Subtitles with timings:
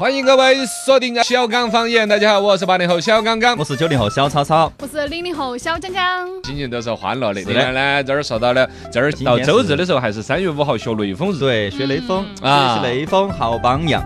[0.00, 3.62] 欢迎各位锁定小刚方言，大家好，我是八零后小刚刚我。
[3.62, 7.42] 是九零后小草草，我是零零后小江江，心情都是欢乐的。
[7.42, 11.38] 是的另外呢，这儿说到了，这儿到周日的时候还是三月五号学雷锋日。
[11.38, 14.02] 对，学雷锋，啊学雷锋好榜样。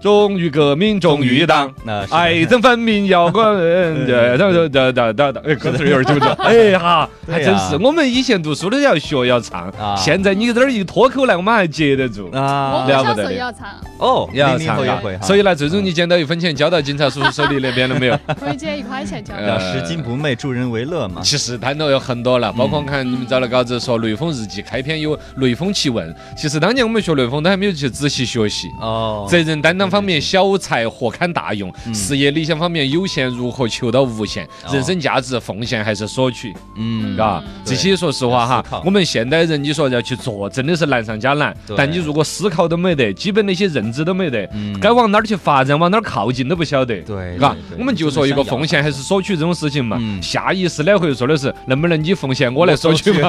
[0.00, 1.72] 忠于革命，忠于党。
[1.84, 6.26] 那是爱憎分明要管人，哒哒哒哒哒哒，哎，歌词有点记不住。
[6.42, 7.76] 哎哈，还真是。
[7.76, 12.30] 我们以前读书的时候要学要唱啊，现在你这儿一脱口来，我们还接得住。
[12.32, 13.68] 我啊们小时候了不得要唱，
[13.98, 18.18] 哦，要唱啊也会，所以呢，最终你捡到一分钱交到警察叔叔手里那边了没有？
[18.38, 19.34] 可以捡一块钱交。
[19.58, 21.20] 拾金不昧，助人为乐嘛。
[21.22, 26.14] 其实摊头有很多了，包括看你们找了稿子说《雷锋日记》开篇有雷锋奇问。
[26.36, 28.68] 其实当年我们学雷锋都还没有去仔细学习。
[28.80, 37.42] 哦，责任担当方面，小财何堪大用；嗯事业理想方面，有限如何求到无限；哦人生价值，奉献还是索取，嗯，嘎。
[37.64, 41.54] 这些说实话哈我们现代人你说要去做，真的是难上加难。
[41.76, 46.96] 但你如果思考都没得，基本那些认知都没得，嗯该往哪儿去发展，往哪儿靠近都不晓得。
[47.02, 53.28] 对，嘎我们就说一个奉献还是索取这种事情嘛，嗯下意识的会说的是能不能你奉献我来索取嘛？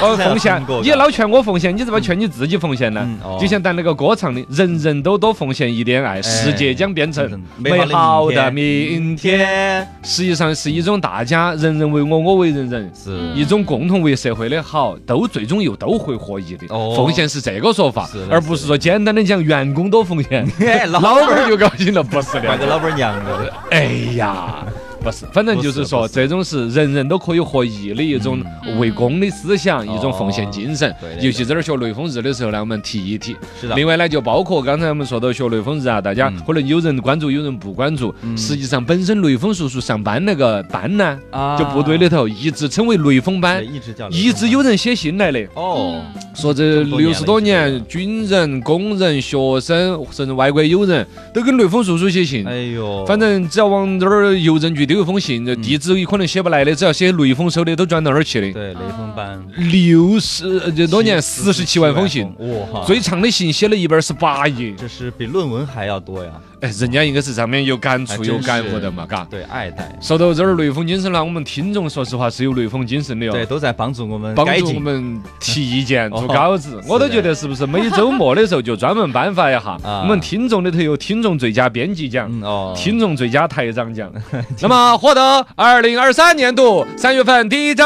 [0.00, 3.06] 哦， 奉献， 你老劝我奉献，你怎么劝你自己奉献呢？
[3.40, 9.86] 就像咱那个歌唱的，人人都多奉献一点爱，世界将变成美好的明天。
[10.02, 12.90] 实际上是一种大家人人为我，我为人人。
[12.94, 16.66] 是一种共同为社会的好，都最终又都会获益的。
[16.70, 20.46] 哦奉献是这个说法是，而不是说简单的讲员工多奉献，
[20.90, 22.58] 老老板儿就高兴了，不是的换。
[22.58, 23.52] 个老板娘了。
[23.70, 23.84] 哎
[24.16, 24.64] 呀，
[25.06, 28.42] 不是，反正就是说，这种是人人都可以获益的一种
[28.76, 30.92] 为公的思想，一种奉献精神。
[31.20, 33.36] 尤其这儿学雷锋日的时候呢，我们提一提。
[33.60, 36.42] 是的，另外呢，就包括刚才我们说到学雷锋日啊，大家嗯。
[36.44, 38.12] 可能有人关注，有人不关注。
[38.36, 41.56] 实际上，本身雷锋叔叔上班那个班呢，啊。
[41.56, 45.46] 就部队里头一直称为雷锋班，一直叫一直有人写信来的。
[45.54, 46.02] 哦，
[46.34, 52.44] 说这六十多年，军人、工人、学生，甚至外国友人都跟雷锋叔叔写信。
[52.44, 58.52] 哎呦，反正只要往这儿邮政局丢一封信，这地址有可能写不来的，只要写雷锋收的，都转到那儿去的。
[58.52, 62.24] 对雷锋班六十呃这多年，四十七万封信，
[62.72, 64.74] 哇，最长的信写了一百二十八页。
[64.76, 66.32] 这是比论文还要多呀。
[66.60, 69.26] 哎，人家应该是上面有感触、有感悟的嘛，嘎。
[69.30, 73.46] 对，爱戴，说到这儿雷锋精神了，我们听众说实话是有雷锋精神的对，哦。
[73.46, 74.80] 都在帮助我们帮助我。
[74.80, 79.76] 们提意见、 哦做稿子，我都觉得是不是每周末的时候就专门颁发一下？
[79.84, 84.10] 啊我们听众里头有听众最佳编辑奖，嗯哦，听众最佳台长奖。
[84.62, 87.84] 那么获得二零二三年度三月份第一周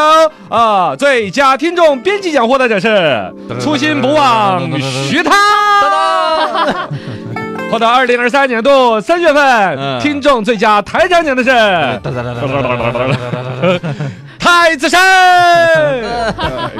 [0.48, 4.60] 啊最佳听众编辑奖获得者是初心不忘
[5.08, 5.32] 徐涛。
[7.70, 9.42] 获得二零二三年度三月份
[9.78, 10.00] 嗯。
[10.00, 11.50] 听众最佳台长奖的是
[14.38, 14.98] 太子参，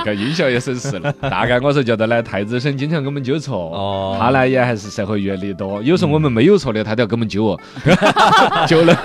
[0.05, 1.13] 个音效也省事了。
[1.21, 4.17] 大概我是觉得呢，太子参经常给我们纠错，哦。
[4.19, 7.61] 他呢也还是社会阅历多，有时候我们没有错的，他都要给我们纠哦，
[8.67, 8.97] 纠了。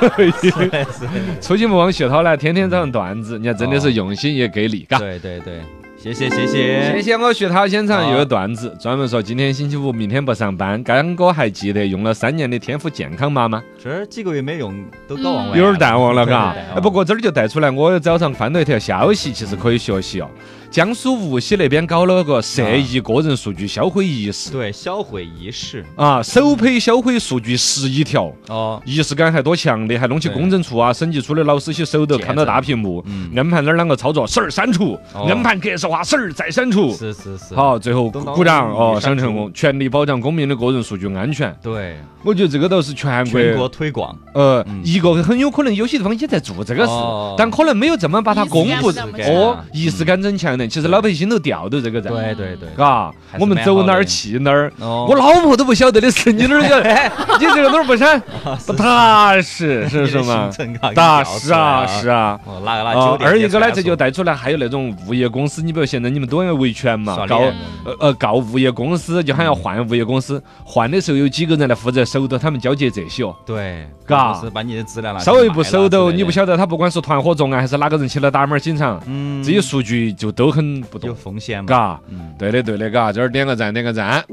[1.41, 4.97] 出去不忘学涛呢，天天早上段子，人家真的是用心也给力，嘎。
[4.99, 5.59] 对对对，
[6.05, 7.01] 谢谢谢谢谢。
[7.01, 10.83] 谢我徐涛现场又有段子，专门说今天星期五，明天不上班。
[10.83, 13.63] 刚哥还记得用了三年的天府健康码吗？
[13.83, 15.57] 这儿几个月没用，都搞忘了。
[15.57, 20.29] 有点淡忘了，嘎不过这儿就带出来，我早上翻到一条消息，其实可以学习哦。
[20.75, 28.29] 江苏无锡那边搞了个涉疫个人数据销毁仪式对销毁仪式啊，首批销毁数据十一条。
[28.49, 36.93] 哦，仪式感还多强烈，还弄起对公证处啊、审计处的老师些手头看到大屏幕，嗯硬盘那儿啷个操作，十儿删除，哦硬盘格式化，十儿再删除。
[36.93, 37.55] 是是是。
[37.55, 41.55] 好，最后鼓掌哦，想成功，全力保障公民的个人数据安全。
[41.63, 44.13] 对，我觉得这个倒是全国全国推广。
[44.33, 50.64] 呃，嗯一个很有可能有些地方也在做这个事哦，但可能没有这么把它公布仪式感不那么强哦，仪式感增强的。
[50.67, 52.69] 其实老百姓都吊着这个在，对对对。
[52.77, 54.71] 嘎我们走哪儿去哪儿。
[54.79, 56.93] 哦我老婆都不晓得的事，你哪儿晓得？
[57.39, 58.21] 你这个哪儿不删？
[58.65, 60.49] 不踏实， 是不是嘛？
[60.93, 62.15] 大是啊，是啊。
[62.15, 62.39] 啊。
[62.45, 67.39] 哦，哪个哪哦酒，店二一个呢，这就带出来还有那种物业公司，你比如现在你们都要维权嘛，告
[67.83, 73.35] 呃呃告物业公司，就喊要换物业公司，换的时候有几个人来负责守到他们交接这些哦。
[73.45, 81.67] 对，嘎是把你的资料拿稍微不守到，你不晓得他不管是团伙作案还是哪个人去了打门警场，嗯，这些数据就都很不有懂，风险嘛。
[81.67, 81.99] 嘎。
[82.09, 84.23] 嗯，对的对的，嘎，这儿点个赞点个赞。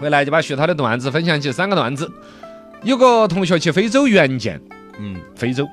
[0.00, 2.08] 回来就把徐涛的段子分享起三个段子。
[2.84, 4.60] 有个同学去非洲援建，
[5.00, 5.66] 嗯，非洲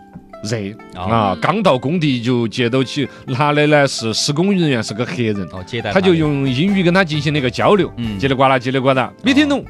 [0.44, 0.58] 热。
[0.96, 8.20] 哦啊，刚到工地就接到起，拿的呢是施工人员是个黑人，哦，接待他就用英语跟他进行了一个交流，嗯。
[8.20, 9.66] 叽里呱啦叽里呱啦，没听懂，哦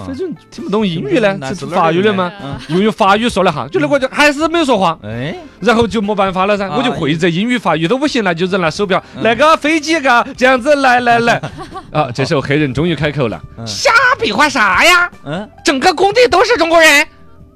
[0.00, 2.32] 非洲人听不懂英语呢，那是是法语的吗？
[2.68, 4.98] 用法语说了哈，就那个就还是没有说话。
[5.02, 9.22] 哎，然后就没办法了噻，啊我就会这英语法语都不行了，就是拿手表，嗯。
[9.22, 11.40] 那个飞机嘎这样子来来来，
[11.92, 13.66] 啊，这时候黑人终于开口了，嗯。
[13.66, 13.90] 瞎
[14.20, 15.10] 比划啥呀？
[15.24, 17.06] 嗯，整个工地都是中国人，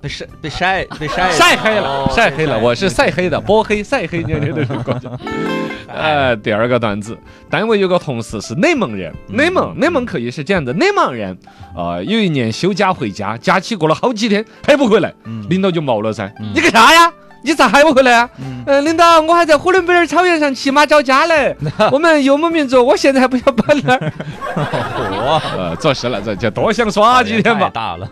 [0.01, 5.11] 被晒被晒被晒晒黑了哦，晒黑了，我是晒黑的，波黑晒黑，你看这个是国家。
[5.89, 7.17] 呃，第二个段子，
[7.51, 11.37] 单位有个同事是内蒙人，嗯内蒙内蒙可以是这样的，内蒙人，
[11.77, 17.13] 啊，有一年休假回家，假期过了好几天还不回来，嗯领导就毛了噻，嗯你干啥呀？
[17.43, 18.29] 你咋还不回来啊？
[18.39, 21.57] 嗯嗯，领导，我还在呼伦贝尔草原上骑马找家嘞。
[21.91, 24.13] 我们游牧民族，我现在还不要搬那儿。
[24.55, 27.71] 火 呃，做事了，这就多想耍几天吧。
[27.73, 28.07] 大了，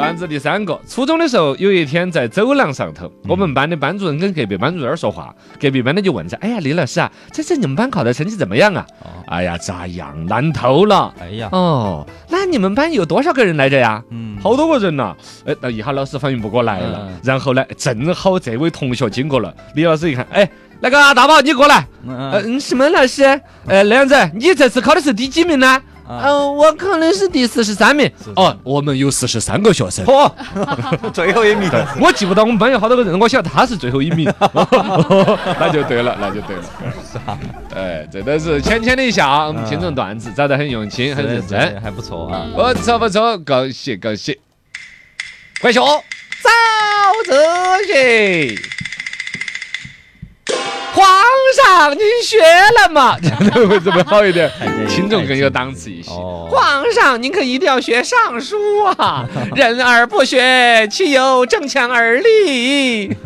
[0.00, 10.26] 段子第三个，初中的时候，有一天在走廊上头，我们班的班主任跟隔壁班主任说话，隔壁班的就问噻：“哎呀，李老师啊，这次你们班考的成绩怎么样啊？”哦哎呀，咋样？
[10.26, 11.14] 烂透了。
[11.20, 14.02] 哎呀，哦，那你们班有多少个人来着呀？
[14.08, 15.14] 嗯，好多个人呐、
[15.44, 20.50] 哎，那一下老师反应不过来了，嗯然后呢，正好这位同学经过了，李老师一看，哎，
[20.80, 23.22] 那个大宝你过来，嗯呃，嗯，什么老师？
[23.66, 25.80] 呃，那样子，你这次考的是第几名呢？
[26.10, 28.10] 啊呃，我可能是第四十三名。
[28.34, 30.04] 哦，我们有四十三个学生。
[30.04, 30.28] 嚯，
[31.14, 31.70] 最后一名，
[32.00, 36.62] 我记不到我们班有好多个人，我晓得他是最后一名， 那就对了，那就对了。
[37.76, 41.80] 哎，这都是浅浅的一笑，我们听众段子找得很用心，很认真。
[41.80, 44.40] 还不错啊，不错不错，恭喜恭喜！
[45.60, 45.92] 快学早
[47.24, 47.34] 自
[47.86, 48.58] 习。
[50.92, 51.06] 皇
[51.56, 53.16] 上，您学了吗？
[53.22, 53.28] 这
[53.60, 54.50] 样会怎么好一点？
[54.88, 56.10] 听众更有档次一些。
[56.12, 58.56] 哦皇上，您可一定要学尚书
[58.98, 59.24] 啊！
[59.54, 63.16] 人而不学，岂有正强而立？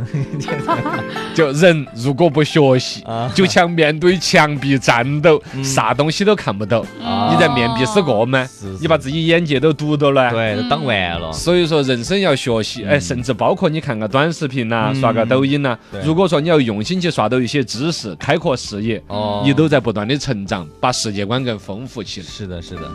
[1.34, 6.80] 就人如果不学习啊，就像面对墙壁战斗，啥东西都看不到。
[7.02, 8.46] 啊你在面壁思过吗？
[8.78, 10.30] 你把自己眼界都堵到了。
[10.30, 22.26] 对，都当完了，所以说，人生要学习，哎，甚至包括你看个短视频呐、嗯刷个抖音呐、如果说你要用心去刷到一些知识，开阔视野，哦你都在不断的成长，把世界观更丰富起来。
[22.26, 22.90] 是的，是的，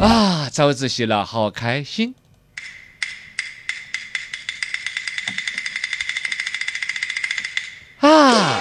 [0.00, 2.14] 啊，早自习了，好开心。
[7.98, 8.58] 啊，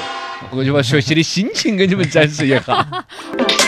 [0.51, 3.05] 我就把学习的心情给你们展示一下。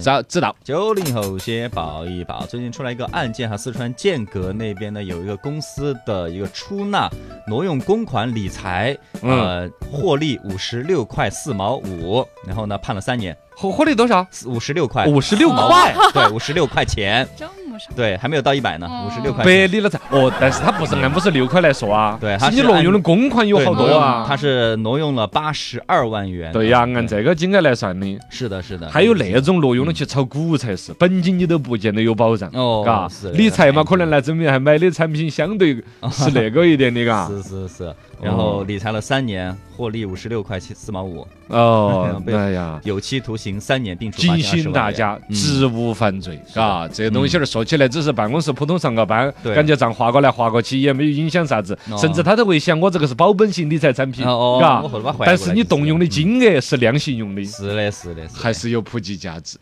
[0.00, 7.08] 早知道，九零后先保一保，最近出来一个案件哈，四川剑阁那边呢有一个公司的一个出纳
[7.46, 14.26] 挪用公款理财，呃，获利五十六块四毛五，然后呢判了三年，获获利多少？
[14.46, 17.28] 五十六块，五十六块，对，五十六块钱，
[17.80, 17.92] 少？
[17.96, 19.66] 对，还没有到一百呢，哦五十六块百。
[19.66, 24.24] 里了才哦，但是他不是按五十六块来说啊，对他你挪用的公款有好多啊。
[24.28, 26.52] 他是挪用了八十二万元。
[26.52, 32.50] 对呀，按这个金额来算的，是的，是的，还有那种挪用的去炒股才是，本金你都不见得有保障。
[32.52, 35.74] 哦嘎是，理财嘛，可能来证明还买的产品相对
[36.10, 37.26] 是那个一点的，嘎。
[37.28, 45.34] 是 是是，然后理财了三年，获利五十六块七四毛五，哦，被哎呀，有期徒刑三年，并处罚提金20醒大家，嗯。
[45.34, 54.82] 职务犯罪，的嘎，这东西儿说起来只是办公室普通上个班，对感觉账划过来划过去也没有影响啥子，哦甚至他都会想我这个是保本型理财产品，嘎
[55.24, 58.40] 但是你动用的金额是量刑用的，是的，是的，是的。
[58.40, 59.58] 还是有普及价值。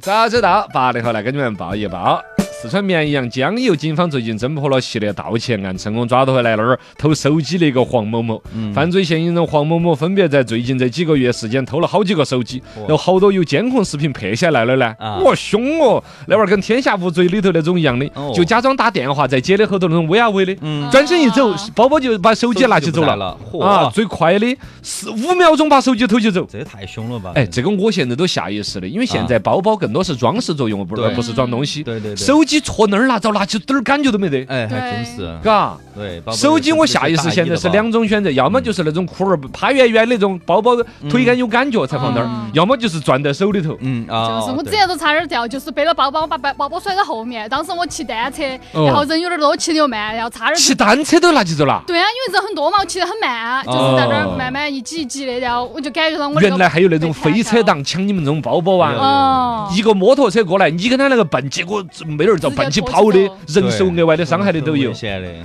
[0.00, 2.20] 早知道，八零后来给你们报一报。
[2.62, 8.38] 四川绵阳江油警方最近侦破了系列盗窃案，成功抓到回来那儿偷手机的一个黄某某。
[8.54, 14.94] 嗯犯罪嫌疑人黄某某分别在最近这几个月时间偷了好几个手机，哇有好多有监控视频拍下来了呢。
[14.98, 16.04] 啊哇，凶哦！
[16.26, 23.16] 那玩意儿跟《天下无贼》里头那种一样的哦，就假装打电话，在接的后头那种 V R V 的，嗯转身一走啊，包包就把手机拿起走了。
[23.16, 26.46] 了，啊，最快的四五秒钟把手机偷起走。
[26.52, 27.32] 这也太凶了吧！
[27.34, 31.82] 哎，这个我现在都下意识的，因为现在包包更多是装饰作用，不而不是装东西。
[31.82, 35.76] 对对对，手机戳那儿拿着拿起点儿感觉都没得，哎，还真是，嘎。
[35.92, 40.72] 对，手机我下意识现在是两种选择，要么就是那种裤儿趴圆圆那种包包
[41.10, 43.76] 腿杆有感觉才放那儿嗯，要么就是攥在手里头。
[43.80, 47.46] 嗯啊，就是我之对前都差点掉，就是背了包包，把包包包甩在后面。
[47.50, 48.42] 当时我骑单车，
[48.72, 48.86] 哦。
[48.86, 58.94] 然后人有点多，骑得又慢，然后差点骑单车都拿起走了，对啊，因为人很多嘛，我骑得很慢，就是在那儿慢慢一挤一挤的，然后我就感觉到我原来还有那种飞车党抢你们这种包包啊！
[58.94, 63.18] 哦，一个摩托车过来，你跟他那个笨，结果没点儿儿遭奔起跑的，
[63.48, 64.92] 人受额外的伤害的都有。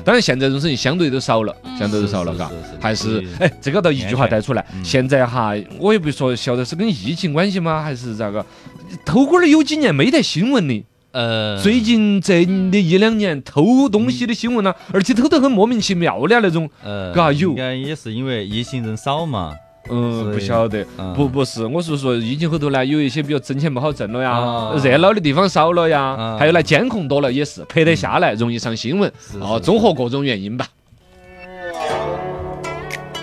[0.04, 2.50] 当然，现在这种事情相对都少了，相对都少了，嘎。
[2.80, 8.46] 还是哎，这个倒一句话带出来，嗯现在哈，我也不说晓得是跟疫情关系吗，还是咋个？
[9.04, 19.54] 偷龟儿有几年没得新闻的，呃，最近这的一两年偷东西的新闻呢，而且偷得很莫名其妙的那种，呃，嘎有应该也是因为疫情人少嘛。
[19.89, 20.86] 嗯，不晓得。
[20.98, 29.12] 嗯不不是，我是说疫情后头呢，有一些比如挣钱不好挣了呀啊，热闹的地方少了呀啊，还有呢监控多了也是拍得下来，容易上新闻。
[29.20, 30.68] 是哦，综合各种原因吧。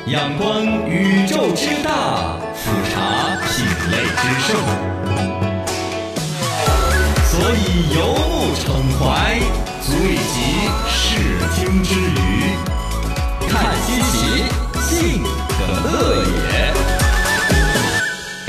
[0.06, 4.56] 仰观宇宙之大，俯察品类之盛，
[7.24, 8.66] 所以游目骋
[8.98, 9.38] 怀，
[9.80, 10.34] 足以极
[10.88, 11.00] 视
[11.54, 12.31] 听之娱。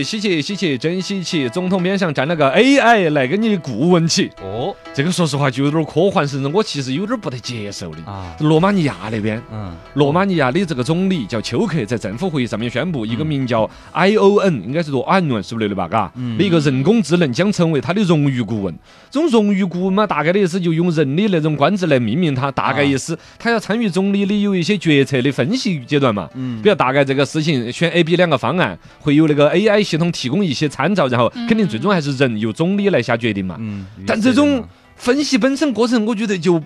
[0.03, 1.47] 稀奇稀奇，真稀奇！
[1.49, 7.97] 总统边上站了个 AI 来给你顾问起，哦这个说实话就有点科幻甚至，我其实有点不得接受的。
[8.05, 15.87] 啊，罗马尼亚那边，嗯，罗马尼亚的这个总理叫丘克，在政府会议上面宣布，一个名叫 ION，应该是读安伦，是不是的吧？
[15.87, 18.73] 嘎，嗯的一个人工智能将成为他的荣誉顾问。
[19.09, 26.29] 这种荣誉顾问嘛，大概的意思就用人的那种官职来命名他，大概意思他要参与总理的有一些决策的分析阶段嘛。
[26.35, 33.57] 嗯比如大概这个事情选 A、B 两个方案，会有那个 AI 系统提供一些参照，然后肯定最终还是人由总理来下决定嘛。
[33.59, 34.63] 嗯，但这种
[34.95, 36.61] 分析本身过程，我觉得就。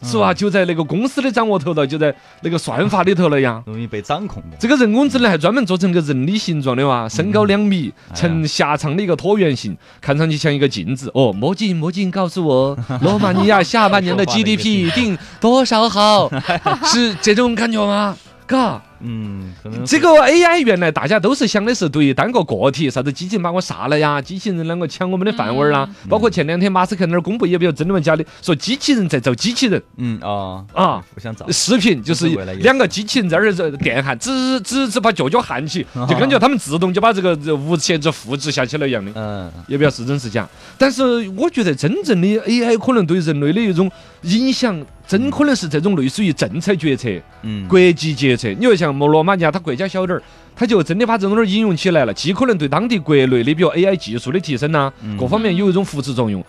[0.00, 0.32] 是吧？
[0.32, 3.60] 就在那个公司的掌握头了，就在那个算法里头了呀。
[3.66, 4.56] 容易被掌控的。
[4.56, 11.10] 这个人工智能还专门做成个人的形状的哇，身高两米，呈狭长的一个椭圆形，看上去像一个镜子。
[11.14, 16.30] 哦，墨镜墨镜，告诉我， 罗马尼亚下半年的 GDP 定多少好？
[16.86, 18.16] 是这种感觉吗？
[18.46, 25.88] 嘎，嗯，可能这个 AI 原来大家都是想的是对于单个个体，啥子机器人把我杀了呀，机器人啷个抢我们的饭碗儿啦？
[26.08, 31.02] 包括前两天马斯克那儿公布也比较真的嘛假的，说机器人在造机器人嗯哦啊。
[31.14, 31.48] 互相找。
[31.50, 39.12] 视频就是两个机器人在那儿这电焊，只只只把脚脚焊起， 就感觉他们自动就把这个这无限制复制下去了一样的。
[39.14, 41.02] 嗯也不知道是真是假，但是
[41.36, 43.90] 我觉得真正的 AI 可能对人类的一种
[44.22, 47.08] 影响，真可能是这种类似于政策决策、
[47.42, 48.48] 嗯，国际决策。
[48.50, 50.22] 你就像摩罗马尼亚，它国家小点儿，
[50.56, 56.44] 它就真的把这种东西应用起来了，既可能对当地国内的比如 AI 技术的提升呐、嗯各方面有一种扶持作用。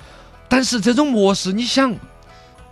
[0.47, 1.93] 但是这种模式，你想，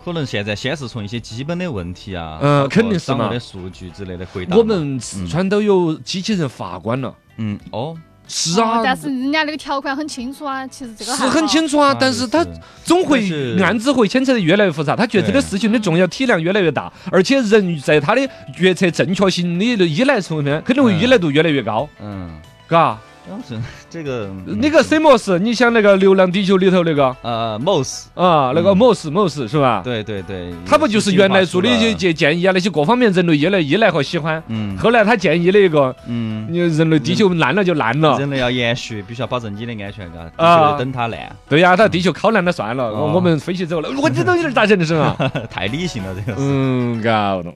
[0.04, 4.58] 可能现在先是从一些基本的问题啊，嗯包括肯定是嘛的数据之类的回答。
[4.58, 7.14] 我们四川都有机器人法官了。
[7.38, 7.96] 嗯哦，
[8.28, 12.46] 是啊，哦但是人家那个条款很清楚啊，其实这个是很清楚啊，但是他
[12.84, 13.30] 总会
[13.62, 22.98] 案子会牵扯的越来越复杂，他觉得这个事情的重要体量越来越大，而且人在他的决策正确性的依赖层面肯定会依赖度越来越高，嗯，嘎。
[23.30, 27.16] 当时这个嗯那个 CMOS，你想那个《流浪地球》里头那个？
[27.22, 28.78] 呃 MOS，啊，那个嗯。
[28.78, 29.82] MOS MOS 是吧？
[29.84, 34.78] 对对对，他不就是原来做的就就建建议啊那些各方面人类越来越依赖和喜欢，嗯。
[34.78, 36.48] 后来他建议的一个，嗯。
[36.50, 43.12] 你人类地球烂了就烂了，人类要延续，必须要保证你的安全，嘎，必须啊得等它烂，对呀，他地球烤烂了算了，哦。
[43.14, 45.16] 我们飞起走了，我这都有点咋整的是嘛？
[45.50, 46.38] 太理性了，这个是。
[46.40, 47.56] 嗯，搞懂。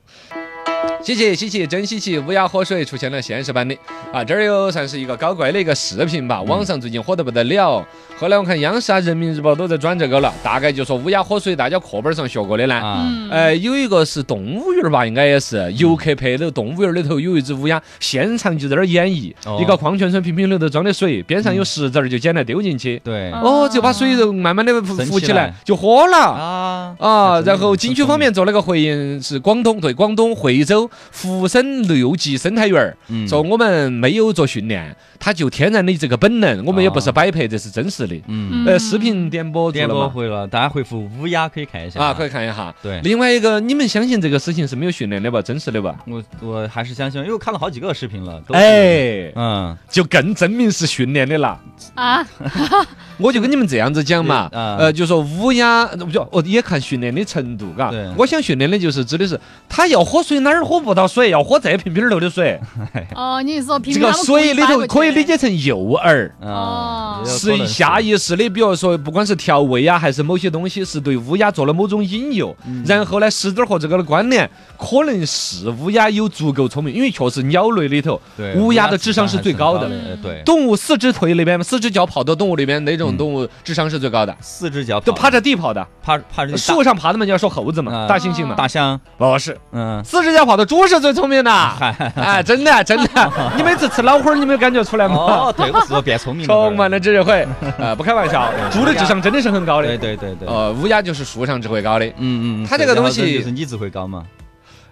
[1.04, 2.20] 稀奇稀奇，真稀奇！
[2.20, 3.76] 乌鸦喝水出现了现实版的
[4.14, 7.84] 啊，这儿有算是一个搞怪的一个视频吧，网上最近火得不得了。
[8.20, 12.76] 后来我看央视啊、人民日报都在转这个了，大概就说乌鸦喝水，大家课本上学过的呢。
[12.76, 26.18] 啊，嗯，呃，有一个是动物园儿吧，应该也是游客拍的动物园儿里头有一只乌鸦，现场就在那儿演绎，哦一个矿泉水瓶瓶里头装的水，边上有石子儿，就捡来丢进去，对哦，就把水就慢慢的浮起浮起来来，就喝了。
[26.18, 38.20] 啊啊，然后景区方面做了个回应，是广东对广东惠州福生六级生态园儿，嗯说我们没有做训练，它就天然的这个本能，我们也不是摆拍，这是真实的。
[38.28, 39.88] 嗯，呃，视频点播点？
[39.88, 42.32] 播回了，大家回复乌鸦可以看一下啊，可以。
[42.32, 42.74] 看一下。
[42.82, 45.42] 对另外一个，你们相信这个事情是没有训练的吧？
[45.42, 45.98] 真实的吧？
[46.08, 48.42] 我我还是相信，因为我看了好几个视频了。
[48.54, 51.60] 哎，嗯，就更证明是训练的了。
[51.96, 52.26] 啊，
[53.20, 58.10] 我就跟你们这样子讲嘛，呃，就说乌鸦，不就哦，也看训练的程度，嘎对。
[58.18, 62.60] 我想训练的就是指的是，它要喝水哪儿喝不到水，要喝这瓶瓶儿头的水。
[63.16, 66.30] 哦，你是说瓶这个水里头可以理解成诱饵。
[66.42, 72.84] 啊哦，是下意识的，比如说，不管是调味啊，还是某些东西，是对乌鸦做了某种引诱，嗯。
[72.86, 79.90] 然后呢，石子儿和这个的关联，可能是乌鸦有足够聪明，因为确实鸟类里头，对乌鸦的智商是最高的。
[80.22, 84.36] 对，动物四肢腿里边，四只脚跑的动物里边，哪种动物智商是最高的？
[84.42, 85.06] 四只脚跑。
[85.06, 88.08] 都趴着地跑的，趴趴着树上爬的嘛，你要说猴子嘛，啊。
[88.08, 91.52] 大猩猩嘛，大象，不是，嗯，四只脚跑的猪是最聪明的，
[92.16, 95.16] 哎，真的真的， 你每次吃脑花儿，你没有感觉出来吗？
[95.52, 96.48] 哦，对，我是变聪明了？
[96.56, 97.46] 充满了智慧，
[97.78, 99.88] 呃，不开玩笑，猪的智商真的是很高的。
[99.90, 102.06] 对对对对，呃，乌鸦就是树上智慧高的。
[102.06, 104.24] 嗯嗯，嗯它这个东西就是你智慧高嘛。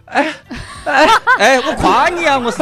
[0.04, 0.28] 哎
[0.84, 1.08] 哎
[1.40, 2.62] 哎，我夸你啊，我是。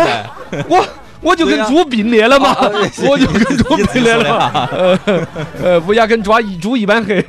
[0.70, 0.86] 我
[1.22, 2.56] 我就跟猪并列了嘛
[3.08, 4.70] 我就跟猪并列了嘛。
[4.72, 5.00] 呃
[5.64, 7.22] 呃，乌鸦跟抓一猪一般黑，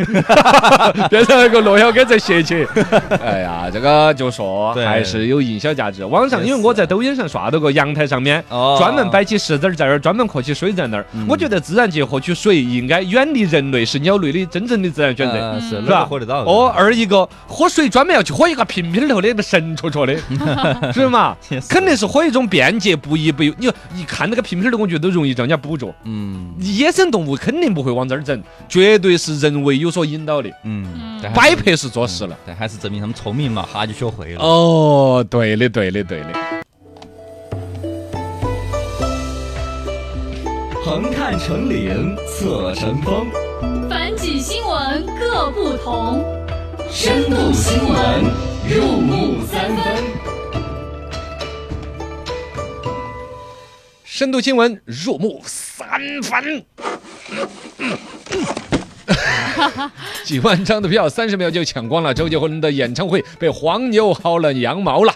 [1.08, 2.66] 变成一个罗小刚在斜起。
[3.22, 6.04] 哎呀，这个就说对还是有营销价值。
[6.04, 11.06] 网上因为我在抖音上刷到过阳台上面哦专门摆起石子儿在那儿，专门喝起水在那儿。
[11.28, 15.34] 我觉得自然界获取水应该远离人类是鸟类的真正的自然选择。
[15.38, 16.40] 呃是是吧喝得到？
[16.44, 20.14] 哦，，二一个喝水专门要去喝一个瓶瓶头的神戳戳的，
[20.92, 21.36] 是嘛
[21.68, 23.52] 肯定是喝一种便捷不依不油。
[23.58, 25.94] 你一看那个瓶瓶的，我觉得都容易让人家捕捉。
[26.04, 30.50] 嗯野生动物肯定不会往这儿整，绝对是人为有所引导的。
[30.64, 32.36] 嗯，摆拍是做事了。
[32.46, 34.40] 但还是证明他们聪明嘛，哈就学会了。
[34.42, 36.26] 哦，对的，对的，对的。
[40.84, 43.26] 横看成岭侧成峰，
[43.90, 46.24] 反几新闻各不同，
[46.90, 48.24] 深度新闻
[54.18, 55.86] 深度新闻入木三
[56.24, 56.42] 分。
[60.24, 62.12] 几万张的票，三十秒就抢光了。
[62.12, 65.14] 周杰伦的演唱会被黄牛薅了羊毛了。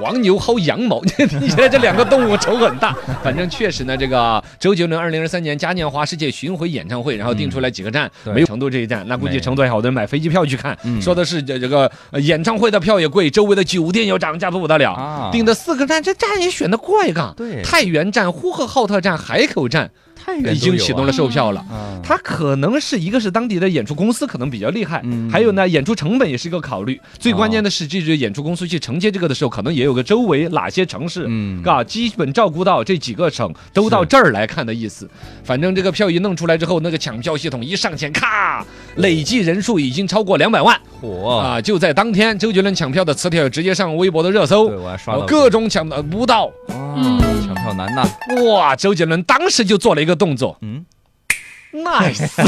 [0.00, 2.94] 黄牛薅羊毛，听起来这两个动物仇很大。
[3.24, 10.76] 反正确实呢，这个周杰伦二零二三年嘉年华世界巡回演唱会，然后定出来几个站，对没有成都这一站，那估计成都还好多人买飞机票去看。
[10.84, 14.92] 嗯说的是这这个呃演唱会的票也贵，周围的酒店要涨价不得了。
[14.92, 17.32] 啊定的四个站，这站也选的怪嘎。
[17.36, 19.90] 对太原站、呼和浩特站、海口站
[20.26, 21.60] 太已经启动了售票了。
[21.70, 22.00] 啊。
[22.02, 27.00] 它可能是一个是当地的演出公司可能比较厉害，嗯还有呢演出成本也是一个考虑。
[27.18, 35.08] 最关键的是，这支演出公司去承接这个的时候，可能也有个周围哪些城市，嗯嘎，基本照顾到这几个省都到这儿来看的意思。
[35.44, 38.64] 反正这个票一弄出来之后，那个抢票系统一上线，咔，
[38.96, 41.36] 累计人数已经超过两百万火！
[41.38, 41.60] 啊！
[41.60, 48.08] 就在当天，周杰伦抢票的词条直接上微博的热搜对，，我还刷到呃各种抢呃不到，嗯抢票难呐。
[48.44, 48.74] 哇！
[48.74, 50.84] 周杰伦当时就做了一个动作嗯
[51.72, 52.42] ，，nice。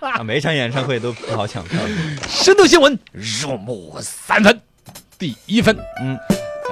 [0.00, 1.80] 啊，每场演唱会都不好抢票。
[2.28, 4.60] 深度新闻入木三分，
[5.18, 5.76] 第一分。
[6.00, 6.18] 嗯，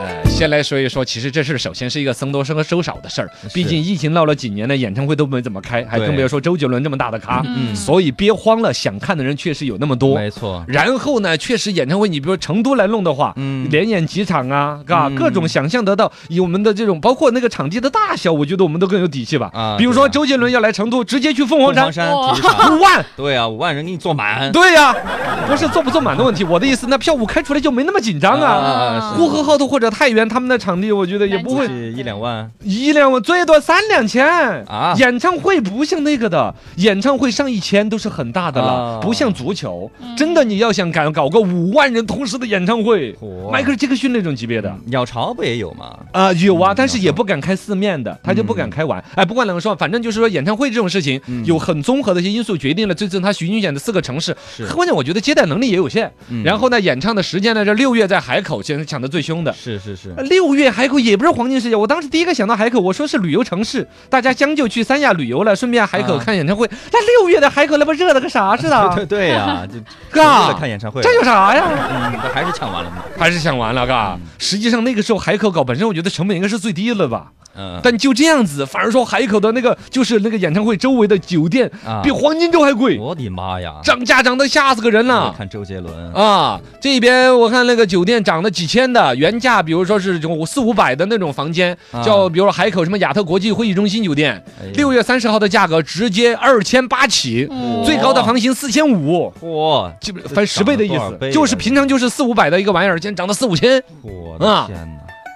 [0.01, 10.17] 呃，先来说一说，其实这事儿首先是一个僧多粥和收少的事儿，毕竟疫情闹了几年呢，演唱会都没怎么开，还对更别说周杰伦这么大的咖，嗯所以憋慌了，想看的人确实有那么多。
[10.17, 10.65] 没错。
[10.67, 19.51] 然后呢，确实演唱会，你比如成都来弄的话，嗯连演几场啊，嘎，嗯各种想象得到，以我们的这种，包括那个场地的大小，我觉得我们都更有底气吧。
[19.53, 24.51] 啊比如说周杰伦要来成都，直接去凤凰山五万，对啊，五万人给你坐满。
[24.51, 24.95] 对呀、
[25.47, 28.51] 不是坐不坐满的问题，我的意思，那票务开出来就没那么紧张啊。
[28.51, 32.51] 啊呼和浩特或者太原他们的场地，我觉得也不会一两万。
[32.63, 34.27] 一两万，最多三两千
[34.67, 39.91] 啊演唱会不像那个的，演唱会上一千都是很大的了，啊不像足球。
[40.17, 44.75] 真的，你要想敢搞个五万人同时的演唱会，嚯迈克尔·杰克逊那种级别的。
[44.87, 45.97] 鸟巢不也有吗？
[46.13, 49.03] 啊、有啊，嗯但是也不敢开四面的，他就不敢开完。
[49.15, 54.37] 哎，不管怎么说，反正就是说演唱会这种事情，嗯有很综合的一些因素决定了最终他巡演的四个城市。
[54.75, 56.11] 关键我觉得接待能力也有限。
[56.29, 59.53] 嗯然后呢，演唱的时间呢，这六月在海口，现在抢的最凶的。
[59.53, 60.23] 是是是是。
[60.25, 66.69] 六月海口也不是黄金时节，我当时第一个想到海口，我说是旅游城市，大家将就去三亚旅游了，顺便海口啊看演唱会。
[66.93, 69.07] 那六月的海口那不热的跟啥似对的？
[69.07, 69.79] 对呀，就
[70.11, 71.65] 嘎为了看演唱会，这有啥呀？
[71.69, 73.05] 嗯，这还是抢完了嘛。
[73.19, 74.19] 还是抢完了，嘎。
[74.39, 77.33] 实际上那个时候海口搞本身，我觉得成本应该是最低了吧。
[77.57, 83.75] 嗯，但就这样子，反而说海口的那个就是那个演唱会周围的酒店啊比黄金周还贵，我的妈呀！
[83.85, 85.35] 涨价涨得吓死个人我了。
[85.39, 92.03] 看周杰伦，啊，这边我看那个酒店涨了几千的，原价比如说是这种四五百的那种房间，啊。
[92.03, 94.41] 叫比如说海口什么亚特国际会议中心酒店，
[94.75, 103.83] 六月三十号的价格直接二千八起，哦最高的房型四千五，哇，基本翻十倍的意思，就是平常就是四五百的一个玩意儿，现在涨到四五千。
[104.03, 104.94] 我啊的天哪！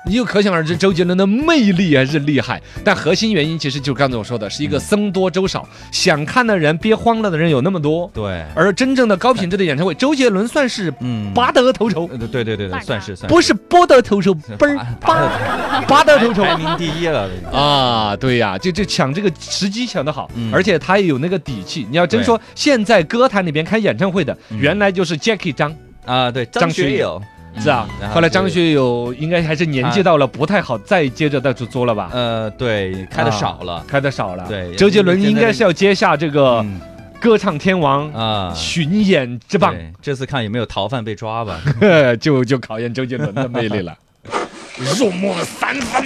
[0.09, 2.61] 你就可想而知，周杰伦的魅力还是厉害。
[2.83, 16.43] 但核心原因其实就刚才我说的，是一个僧多粥少，想看的人憋慌了的人有那么多，对，而真正的高品质的演唱会，周杰伦算是嗯，拔得头筹，呃对对对对，算是算不是拔得头筹，是不是拔拔 拔得头筹。
[16.43, 17.29] 排名第一了。
[17.53, 18.17] 啊！
[18.17, 20.51] 对呀，就就抢这个时机抢得好，嗯。
[20.53, 21.87] 而且他也有那个底气。
[21.91, 24.59] 你要真说现在歌坛里边开演唱会的，嗯。
[24.59, 25.75] 原来就是 Jackie 张。
[26.07, 26.89] 啊，对，张学友。
[26.89, 27.23] 学友
[27.61, 32.11] 是啊后后来张学友应该还是年纪到了，不太好再接着再去做了吧？
[32.13, 33.85] 呃，对，开的啊少了。
[33.87, 34.47] 开的少了。
[34.49, 36.81] 对周杰伦应该是要接下这个嗯，
[37.21, 41.61] 歌唱天王啊，巡演之棒，这次看有没有逃犯被抓吧。
[42.21, 43.97] 就就考验周杰伦的魅力了。
[44.99, 46.05] 入木三分，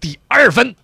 [0.00, 0.74] 第二分。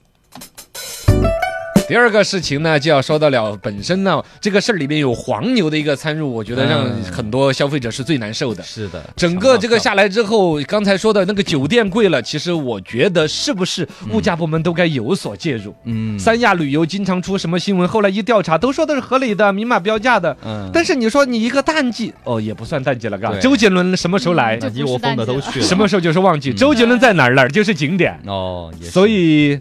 [1.88, 8.62] 第二个事情呢，就要说到了本身呢，这个事儿里面有黄牛的一个参入，我觉得让嗯很多消费者是最难受的。
[8.62, 15.74] 是的，整个这个下下来之后，刚才说的那个酒店贵了，其实我觉得是不是物价部门都该有所介入？
[15.84, 20.34] 嗯三亚旅游经常出什么新闻，后来一调查都说的是合理的，明码标价的。
[20.44, 23.38] 嗯，但是你说你一个淡季，哦，也不算淡季了，嘎。
[23.38, 24.58] 周杰伦什么时候来？
[24.74, 26.52] 一窝蜂的都去了，什么时候就是旺季？
[26.52, 28.18] 周杰伦在哪儿，哪儿就是景点。
[28.26, 29.60] 哦，也是所以，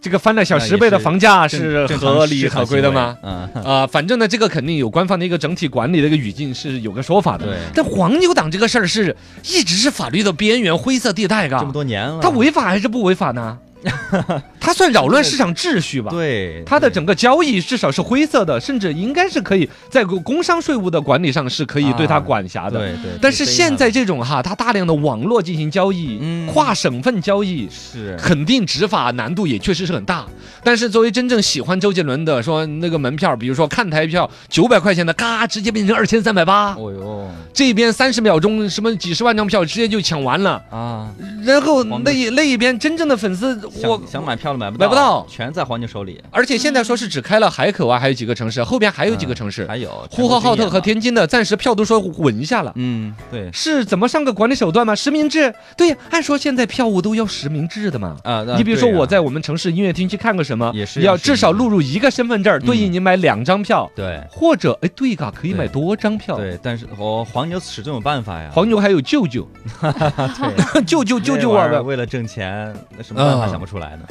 [0.00, 3.16] 这个翻了小十倍的房价是合理合规的吗？
[3.64, 7.44] 啊、反正呢，这个肯定有官方的一个整体管理的一个语境是有个说法的。
[7.46, 11.72] 对但黄牛党这个事儿是一直是法律的边缘灰色地带，嘎这么。
[11.72, 13.58] 多年了，它违法还是不违法呢？
[14.60, 16.10] 它算扰乱市场秩序吧？。
[16.10, 22.78] 对它的整个交易至少是灰色的，甚至应该是可以在工商税务的管理上是可以对它啊管辖的。
[22.78, 30.26] 对对，但是现在这种哈，它大量的网络进行交易，嗯跨省份交易，是肯定执法难度也确实是很大。
[30.62, 41.08] 但是作为真正喜欢周杰伦的，说那个门票，比如说看台票九百块钱的，嘎直接变成二千三百八，哦哟这边三十秒钟什么几十万张票直接就抢完了，啊，
[41.44, 44.06] 然后那一那一边真正的粉丝我想。
[44.06, 46.22] 想买票都买不买不到全在黄牛手里。
[46.30, 52.72] 而且现在说是只开了海口啊，还有几个城市，后边还有几个城市，还有呼和浩特和天津的暂时票都说稳下了。
[52.76, 54.94] 嗯，对是怎么上个管理手段吗？
[54.94, 55.52] 实名制？
[55.76, 58.16] 对呀，按说现在票务都要实名制的嘛。
[58.24, 66.36] 啊，那你比如说我在我们城市音乐厅去看个什么，也是要要至少录入一个身份证，对应你买两张票，对或者哎对嘎，可以买多张票。
[66.36, 68.50] 对，但是哦，黄牛始终有办法呀。
[68.52, 69.48] 黄牛还有舅舅，
[69.80, 71.80] 对 舅舅舅舅啊！
[71.80, 74.04] 为了挣钱，那什么办法啊想不出来呢？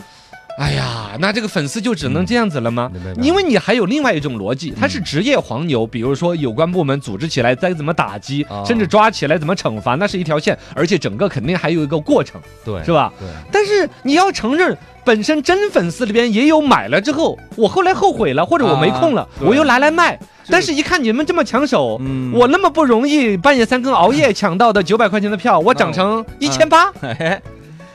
[0.58, 2.92] 哎呀，那这个粉丝就只能这样子了吗？
[3.22, 13.14] 因为你还有另外一种逻辑，他是职业黄牛，比如说有关部门组织起来再怎么打击，哦甚至抓起来怎么惩罚，那是一条线，而且整个肯定还有一个过程，对，是吧？
[13.18, 20.20] 对，但是你要承认，本身真粉丝里边也有买了之后，我后来后悔了，或者我没空了，啊我又拿来卖。
[20.52, 22.34] 但是，一看你们这么抢手，嗯。
[22.34, 27.40] 我那么不容易半夜三更熬夜抢到的九百块钱的票，我涨成一千八， 哎，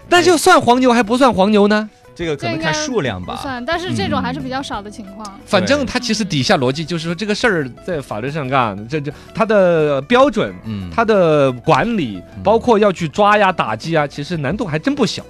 [0.08, 1.88] 那就算黄牛还不算黄牛呢？
[2.16, 3.34] 这个可能看数量吧。
[3.34, 5.40] 不算，但是这种还是比较少的情况。
[5.44, 10.54] 反正它其实底下逻辑就是说，这个事儿在法律上干，这这它的标准。
[10.64, 15.24] 嗯，它的管理，包括要去抓呀、打击啊，其实难度还真不小，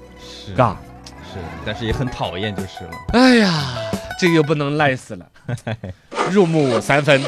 [0.47, 0.79] 是吧。
[1.33, 2.91] 是，但是也很讨厌就是了。
[3.15, 3.75] 哎呀，
[4.21, 5.27] 这个又不能赖死了。
[6.31, 7.19] 入木三分，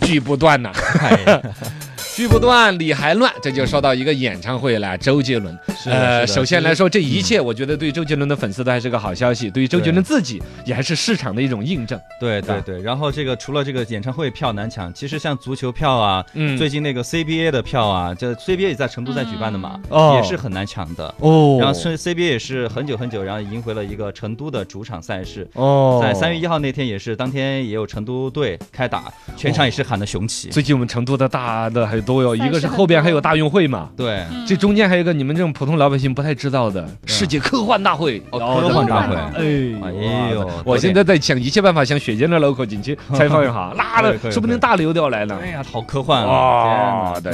[0.00, 1.42] 锯不断呐、哎
[2.20, 3.32] 呀，锯不断，理还乱。
[3.42, 5.58] 这就说到一个演唱会了，周杰伦。
[5.86, 11.98] 呃，首先来说，这一嗯切我觉得对周杰伦的粉丝都还是个好消息，对于周杰伦自己也还是市场的一种印证。
[12.20, 21.14] 对对对，然后这个除了这个演唱会票难抢，其实像足球票啊，嗯最近那个 CBA 的票啊，这 CBA 也在成都在举办的嘛，哦也是很难抢的。
[21.20, 25.48] 哦然后是 CBA 也是很久很久，然后赢回了一个成都的主场赛事。
[25.54, 30.50] 哦在三月一号那天也是，当天也有成都队开打，全场也是喊的雄起。
[30.50, 33.88] 最近我们成都的大的还多哟，赛事一个是后边还有大运会嘛。
[33.96, 45.38] 对，嗯这中间还有一个你们这种普通老百姓不太知道的世界科幻大会，哦科幻大会哎哎呦我现在在想一切办法想雪见的 local 进去采访一下， 那说不定大流都要来了。
[45.40, 47.14] 哎呀，好科幻啊！
[47.22, 47.32] 对。